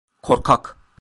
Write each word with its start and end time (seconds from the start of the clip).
Korkak! 0.23 0.75